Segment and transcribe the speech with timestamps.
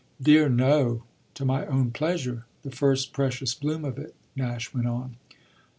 [0.19, 1.03] "Dear no,
[1.35, 5.17] to my own pleasure, the first precious bloom of it," Nash went on.